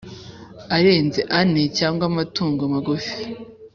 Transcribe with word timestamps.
arenze 0.75 1.21
ane 1.39 1.63
cyangwa 1.77 2.03
amatungo 2.11 2.61
magufi 2.73 3.15